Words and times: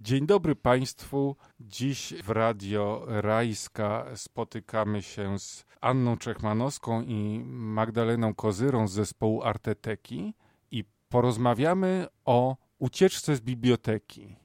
Dzień 0.00 0.26
dobry 0.26 0.56
Państwu. 0.56 1.36
Dziś 1.60 2.14
w 2.24 2.30
Radio 2.30 3.02
Rajska 3.06 4.06
spotykamy 4.14 5.02
się 5.02 5.38
z 5.38 5.64
Anną 5.80 6.16
Czechmanowską 6.16 7.02
i 7.02 7.42
Magdaleną 7.46 8.34
Kozyrą 8.34 8.88
z 8.88 8.92
zespołu 8.92 9.42
Arteteki 9.42 10.34
i 10.70 10.84
porozmawiamy 11.08 12.06
o 12.24 12.56
ucieczce 12.78 13.36
z 13.36 13.40
biblioteki, 13.40 14.36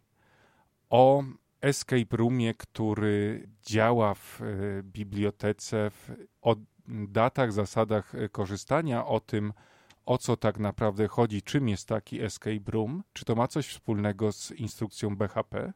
o 0.89 1.24
escape 1.62 2.17
roomie, 2.17 2.54
który 2.54 3.47
działa 3.65 4.13
w 4.13 4.42
e, 4.42 4.46
bibliotece, 4.83 5.90
w, 5.90 6.12
o 6.42 6.56
datach, 6.88 7.54
zasadach 7.54 8.15
e, 8.15 8.29
korzystania, 8.29 9.06
o 9.06 9.20
tym, 9.20 9.54
o 10.06 10.17
co 10.17 10.38
tak 10.38 10.60
naprawdę 10.60 11.08
chodzi, 11.08 11.42
czym 11.42 11.69
jest 11.69 11.88
taki 11.88 12.22
escape 12.22 12.72
room, 12.72 13.04
czy 13.13 13.26
to 13.26 13.36
ma 13.36 13.47
coś 13.47 13.67
wspólnego 13.67 14.31
z 14.31 14.51
instrukcją 14.51 15.15
BHP? 15.15 15.74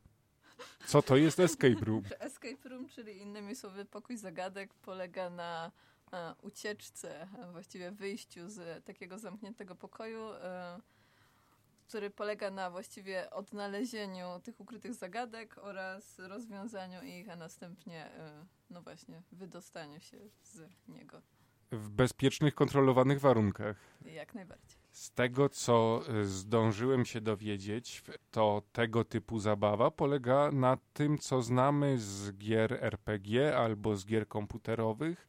Co 0.88 1.01
to 1.01 1.18
jest 1.18 1.39
escape 1.39 1.86
room? 1.86 2.04
Escape 2.20 2.70
room, 2.70 2.89
czyli 2.89 3.18
innymi 3.18 3.56
słowy 3.56 3.86
pokój 3.86 4.18
zagadek, 4.18 4.74
polega 4.74 5.29
na 5.29 5.71
e, 6.14 6.36
ucieczce, 6.42 7.28
właściwie 7.51 7.92
wyjściu 7.92 8.50
z 8.50 8.86
takiego 8.86 9.20
zamkniętego 9.20 9.75
pokoju, 9.75 10.32
e, 10.32 10.79
który 11.87 12.09
polega 12.09 12.51
na 12.51 12.71
właściwie 12.71 13.29
odnalezieniu 13.29 14.39
tych 14.43 14.59
ukrytych 14.59 14.93
zagadek 14.93 15.57
oraz 15.57 16.20
rozwiązaniu 16.20 17.04
ich, 17.04 17.29
a 17.29 17.36
następnie, 17.36 18.06
e, 18.06 18.46
no 18.70 18.82
właśnie, 18.82 19.21
wydostaniu 19.32 20.00
się 20.00 20.18
z 20.43 20.70
niego. 20.87 21.21
W 21.71 21.89
bezpiecznych, 21.89 22.56
kontrolowanych 22.56 23.20
warunkach. 23.20 23.78
Jak 24.06 24.36
najbardziej. 24.36 24.78
Z 24.92 25.12
tego, 25.12 25.50
co 25.50 26.02
y, 26.21 26.26
zdążyłem 26.26 27.06
się 27.06 27.21
dowiedzieć, 27.21 28.04
to 28.32 28.62
tego 28.71 29.04
typu 29.04 29.40
zabawa 29.40 29.92
polega 29.92 30.52
na 30.52 30.78
tym, 30.93 31.18
co 31.18 31.42
znamy 31.42 31.98
z 32.00 32.38
gier 32.38 32.78
RPG 32.81 33.58
albo 33.58 33.96
z 33.96 34.06
gier 34.06 34.28
komputerowych, 34.28 35.28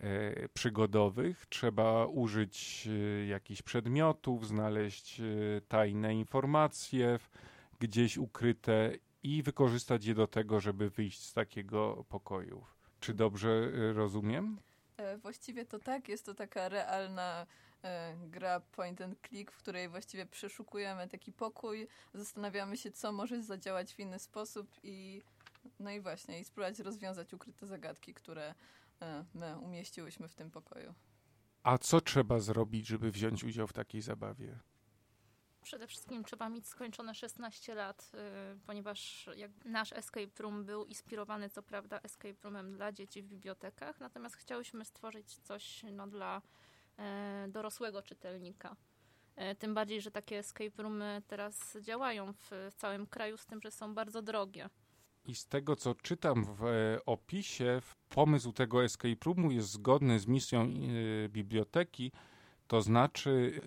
e, 0.00 0.48
przygodowych. 0.48 1.46
Trzeba 1.46 2.06
użyć 2.06 2.88
e, 2.90 3.26
jakichś 3.26 3.62
przedmiotów, 3.62 4.46
znaleźć 4.46 5.22
tajne 5.68 6.14
informacje 6.14 7.18
gdzieś 7.80 8.18
ukryte 8.18 8.92
i 9.22 9.42
wykorzystać 9.42 10.04
je 10.04 10.14
do 10.14 10.26
tego, 10.26 10.60
żeby 10.60 10.90
wyjść 10.90 11.22
z 11.22 11.32
takiego 11.32 12.04
pokoju. 12.08 12.64
Czy 13.00 13.14
dobrze 13.14 13.70
rozumiem? 13.92 14.58
E, 14.98 15.18
właściwie 15.18 15.66
to 15.66 15.78
tak, 15.78 16.08
jest 16.08 16.26
to 16.26 16.34
taka 16.34 16.68
realna 16.68 17.46
e, 17.84 18.16
gra 18.16 18.60
point 18.60 19.00
and 19.00 19.18
click, 19.28 19.52
w 19.52 19.56
której 19.56 19.88
właściwie 19.88 20.26
przeszukujemy 20.26 21.08
taki 21.08 21.32
pokój, 21.32 21.88
zastanawiamy 22.14 22.76
się, 22.76 22.92
co 22.92 23.12
może 23.12 23.42
zadziałać 23.42 23.94
w 23.94 23.98
inny 23.98 24.18
sposób 24.18 24.70
i 24.82 25.22
no 25.80 25.90
i 25.90 26.00
właśnie, 26.00 26.40
i 26.40 26.44
spróbować 26.44 26.78
rozwiązać 26.78 27.34
ukryte 27.34 27.66
zagadki, 27.66 28.14
które 28.14 28.54
e, 29.02 29.24
my 29.34 29.58
umieściłyśmy 29.58 30.28
w 30.28 30.34
tym 30.34 30.50
pokoju. 30.50 30.94
A 31.62 31.78
co 31.78 32.00
trzeba 32.00 32.38
zrobić, 32.38 32.86
żeby 32.86 33.10
wziąć 33.10 33.44
udział 33.44 33.66
w 33.66 33.72
takiej 33.72 34.02
zabawie? 34.02 34.58
Przede 35.68 35.86
wszystkim 35.86 36.24
trzeba 36.24 36.48
mieć 36.48 36.66
skończone 36.66 37.14
16 37.14 37.74
lat, 37.74 38.12
y, 38.54 38.58
ponieważ 38.66 39.30
nasz 39.64 39.92
escape 39.92 40.42
room 40.42 40.64
był 40.64 40.84
inspirowany 40.84 41.50
co 41.50 41.62
prawda 41.62 42.00
escape 42.02 42.34
roomem 42.42 42.72
dla 42.72 42.92
dzieci 42.92 43.22
w 43.22 43.26
bibliotekach, 43.26 44.00
natomiast 44.00 44.36
chciałyśmy 44.36 44.84
stworzyć 44.84 45.38
coś 45.38 45.82
no, 45.92 46.06
dla 46.06 46.42
e, 46.98 47.46
dorosłego 47.48 48.02
czytelnika. 48.02 48.76
E, 49.36 49.54
tym 49.54 49.74
bardziej, 49.74 50.00
że 50.00 50.10
takie 50.10 50.38
escape 50.38 50.82
roomy 50.82 51.22
teraz 51.26 51.76
działają 51.80 52.32
w, 52.32 52.50
całym 52.76 53.06
kraju, 53.06 53.36
z 53.36 53.46
tym, 53.46 53.60
że 53.62 53.70
są 53.70 53.94
bardzo 53.94 54.22
drogie. 54.22 54.68
I 55.24 55.34
z 55.34 55.46
tego, 55.46 55.76
co 55.76 55.94
czytam 55.94 56.44
w 56.44 56.64
e, 56.64 56.98
opisie, 57.06 57.80
pomysł 58.08 58.52
tego 58.52 58.84
escape 58.84 59.24
roomu 59.24 59.50
jest 59.50 59.70
zgodny 59.70 60.20
z 60.20 60.26
misją 60.26 60.68
biblioteki, 61.28 62.12
to 62.68 62.82
znaczy 62.82 63.60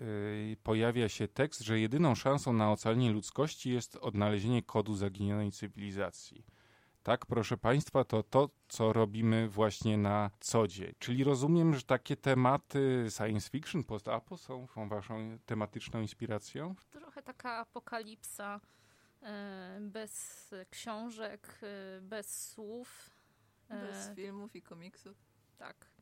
yy, 0.50 0.56
pojawia 0.56 1.08
się 1.08 1.28
tekst, 1.28 1.60
że 1.60 1.80
jedyną 1.80 2.14
szansą 2.14 2.52
na 2.52 2.72
ocalenie 2.72 3.12
ludzkości 3.12 3.70
jest 3.70 3.96
odnalezienie 3.96 4.62
kodu 4.62 4.94
zaginionej 4.94 5.52
cywilizacji. 5.52 6.44
Tak, 7.02 7.26
proszę 7.26 7.56
Państwa, 7.56 8.04
to 8.04 8.22
to, 8.22 8.50
co 8.68 8.92
robimy 8.92 9.48
właśnie 9.48 9.98
na 9.98 10.30
co 10.40 10.68
dzień. 10.68 10.94
Czyli 10.98 11.24
rozumiem, 11.24 11.74
że 11.74 11.82
takie 11.82 12.16
tematy 12.16 13.06
science 13.16 13.50
fiction, 13.50 13.84
post-apo 13.84 14.36
są, 14.36 14.66
Waszą 14.88 15.38
tematyczną 15.46 16.00
inspiracją? 16.00 16.74
Trochę 16.90 17.22
taka 17.22 17.56
apokalipsa, 17.56 18.60
yy, 19.22 19.28
bez 19.80 20.50
książek, 20.70 21.58
yy, 21.62 22.00
bez 22.00 22.50
słów. 22.50 23.10
Bez 23.68 24.10
filmów 24.16 24.56
i 24.56 24.62
komiksów. 24.62 25.16
Tak 25.58 25.92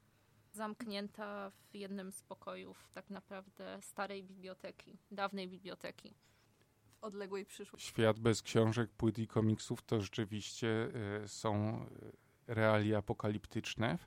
zamknięta 0.53 1.51
w 1.51 1.75
jednym 1.75 2.13
z 2.13 2.23
pokojów 2.23 2.89
tak 2.93 3.11
naprawdę 3.11 3.79
starej 3.83 4.25
biblioteki, 4.25 4.99
dawnej 5.11 5.49
biblioteki. 5.49 6.15
W 7.01 7.05
odległej 7.05 7.45
przyszłości. 7.45 7.89
Świat 7.89 8.19
bez 8.19 8.43
książek, 8.43 8.91
płyt 8.91 9.19
i 9.19 9.27
komiksów 9.27 9.83
to 9.83 10.01
rzeczywiście 10.01 10.89
y, 11.25 11.29
są 11.29 11.87
realia 12.47 12.99
apokaliptyczne. 12.99 13.99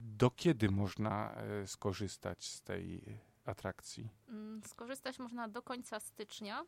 Do 0.00 0.30
kiedy 0.30 0.70
można 0.70 1.34
y, 1.62 1.66
skorzystać 1.66 2.44
z 2.44 2.62
tej 2.62 3.18
atrakcji? 3.44 4.08
Mm, 4.28 4.62
skorzystać 4.64 5.18
można 5.18 5.48
do 5.48 5.62
końca 5.62 6.00
stycznia. 6.00 6.64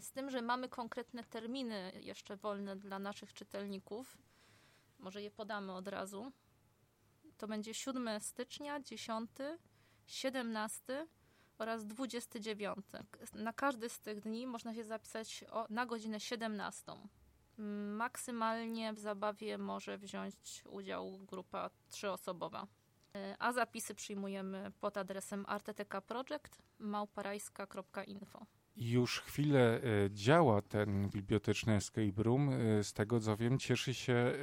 Z 0.00 0.10
tym, 0.10 0.30
że 0.30 0.42
mamy 0.42 0.68
konkretne 0.68 1.24
terminy 1.24 1.92
jeszcze 2.00 2.36
wolne 2.36 2.76
dla 2.76 2.98
naszych 2.98 3.34
czytelników. 3.34 4.18
Może 4.98 5.22
je 5.22 5.30
podamy 5.30 5.72
od 5.72 5.88
razu 5.88 6.32
to 7.38 7.48
będzie 7.48 7.74
7 7.74 8.20
stycznia, 8.20 8.80
10, 8.80 9.30
17 10.06 11.06
oraz 11.58 11.86
29. 11.86 12.86
Na 13.34 13.52
każdy 13.52 13.88
z 13.88 14.00
tych 14.00 14.20
dni 14.20 14.46
można 14.46 14.74
się 14.74 14.84
zapisać 14.84 15.44
o, 15.50 15.66
na 15.70 15.86
godzinę 15.86 16.20
17. 16.20 16.92
Maksymalnie 17.96 18.92
w 18.92 18.98
zabawie 18.98 19.58
może 19.58 19.98
wziąć 19.98 20.64
udział 20.70 21.18
grupa 21.18 21.70
trzyosobowa. 21.88 22.66
E, 23.14 23.36
a 23.38 23.52
zapisy 23.52 23.94
przyjmujemy 23.94 24.72
pod 24.80 24.96
adresem 24.96 25.44
artetekaproject.małparajska.info 25.48 28.46
już 28.76 29.20
chwilę 29.20 29.80
e, 29.82 30.10
działa 30.10 30.62
ten 30.62 31.08
biblioteczny 31.08 31.74
escape 31.74 32.22
room. 32.22 32.50
E, 32.50 32.84
z 32.84 32.92
tego 32.92 33.20
co 33.20 33.36
wiem, 33.36 33.58
cieszy 33.58 33.94
się 33.94 34.12
e, 34.12 34.34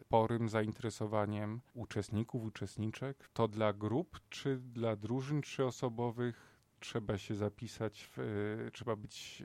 sporym 0.00 0.48
zainteresowaniem 0.48 1.60
uczestników, 1.74 2.44
uczestniczek. 2.44 3.28
To 3.32 3.48
dla 3.48 3.72
grup, 3.72 4.20
czy 4.28 4.56
dla 4.56 4.96
drużyn 4.96 5.42
trzyosobowych? 5.42 6.56
Trzeba 6.80 7.18
się 7.18 7.34
zapisać, 7.34 8.08
w, 8.16 8.68
trzeba 8.72 8.96
być 8.96 9.42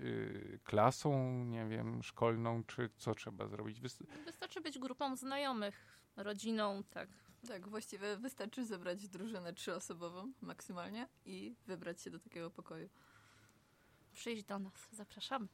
klasą, 0.64 1.44
nie 1.46 1.66
wiem, 1.66 2.04
szkolną, 2.04 2.64
czy 2.64 2.90
co 2.98 3.16
trzeba 3.16 3.48
zrobić? 3.48 3.82
Wystarczy 4.26 4.62
być 4.62 4.80
grupą 4.80 5.16
znajomych, 5.16 5.86
rodziną, 6.16 6.84
tak. 6.90 7.10
Tak, 7.48 7.70
właściwie 7.70 8.18
wystarczy 8.18 8.66
zebrać 8.66 9.08
drużynę 9.08 9.54
trzyosobową 9.54 10.34
maksymalnie 10.42 11.08
i 11.26 11.56
wybrać 11.68 12.02
się 12.02 12.10
do 12.10 12.20
takiego 12.20 12.52
pokoju 12.52 12.90
przyjść 14.14 14.44
do 14.44 14.60
nas. 14.60 14.88
Zapraszamy. 14.92 15.48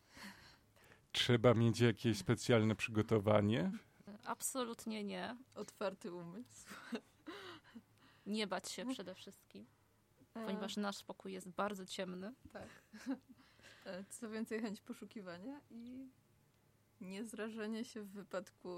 Trzeba 1.12 1.54
mieć 1.54 1.80
jakieś 1.80 2.18
specjalne 2.18 2.76
przygotowanie? 2.76 3.72
Absolutnie 4.24 5.04
nie. 5.04 5.38
Otwarty 5.56 6.14
umysł. 6.14 6.68
Nie 8.26 8.48
bać 8.48 8.72
się 8.72 8.86
przede 8.86 9.16
wszystkim, 9.16 9.66
e. 10.34 10.46
ponieważ 10.46 10.78
nasz 10.78 11.04
pokój 11.04 11.34
jest 11.34 11.50
bardzo 11.50 11.86
ciemny. 11.86 12.34
Tak. 12.54 12.68
E, 13.86 14.04
co 14.10 14.30
więcej, 14.30 14.62
chęć 14.62 14.82
poszukiwania 14.82 15.62
i 15.70 16.10
niezrażenie 17.02 17.86
się 17.86 18.02
w 18.02 18.10
wypadku 18.10 18.70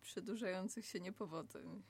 przedłużających 0.00 0.86
się 0.86 1.00
niepowodzeń. 1.00 1.82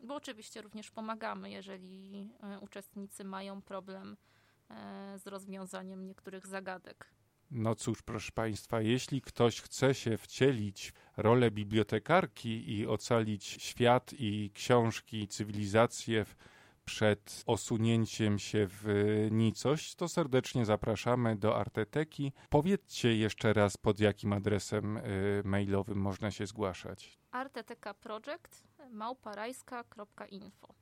Bo 0.00 0.14
oczywiście 0.14 0.62
również 0.62 0.90
pomagamy, 0.90 1.50
jeżeli 1.50 2.30
e, 2.40 2.60
uczestnicy 2.60 3.24
mają 3.24 3.62
problem 3.62 4.16
z 5.16 5.26
rozwiązaniem 5.26 6.06
niektórych 6.06 6.46
zagadek. 6.46 7.10
No 7.50 7.74
cóż, 7.74 8.02
proszę 8.02 8.32
Państwa, 8.32 8.80
jeśli 8.80 9.20
ktoś 9.20 9.60
chce 9.60 9.94
się 9.94 10.18
wcielić 10.18 10.92
w 11.16 11.18
rolę 11.18 11.50
bibliotekarki 11.50 12.78
i 12.78 12.86
ocalić 12.86 13.44
świat 13.44 14.12
i 14.12 14.50
książki, 14.54 15.28
cywilizację 15.28 16.24
przed 16.84 17.42
osunięciem 17.46 18.38
się 18.38 18.66
w 18.70 18.86
nicość, 19.30 19.94
to 19.94 20.08
serdecznie 20.08 20.64
zapraszamy 20.64 21.36
do 21.36 21.56
Arteteki. 21.56 22.32
Powiedzcie 22.48 23.16
jeszcze 23.16 23.52
raz, 23.52 23.76
pod 23.76 24.00
jakim 24.00 24.32
adresem 24.32 24.96
y, 24.96 25.42
mailowym 25.44 25.98
można 25.98 26.30
się 26.30 26.46
zgłaszać. 26.46 27.18
Arteteka 27.30 27.94
Project 27.94 28.64
małparajska.info 28.90 30.74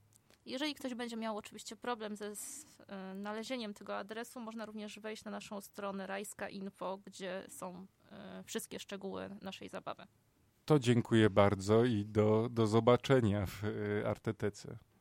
Jeżeli 0.48 0.74
ktoś 0.74 0.94
będzie 0.94 1.16
miał 1.16 1.36
oczywiście 1.36 1.76
problem 1.76 2.16
ze 2.16 2.32
znalezieniem 3.14 3.74
tego 3.74 3.96
adresu, 3.96 4.40
można 4.40 4.66
również 4.66 5.00
wejść 5.00 5.24
na 5.24 5.30
naszą 5.30 5.60
stronę 5.60 6.06
Rajska 6.06 6.48
Info, 6.48 6.98
gdzie 7.06 7.44
są 7.48 7.86
wszystkie 8.44 8.80
szczegóły 8.80 9.30
naszej 9.42 9.68
zabawy. 9.68 10.06
To 10.64 10.78
dziękuję 10.78 11.30
bardzo 11.30 11.84
i 11.84 12.04
do, 12.04 12.48
do 12.50 12.66
zobaczenia 12.66 13.46
w 13.46 13.62
Artetece. 14.06 14.78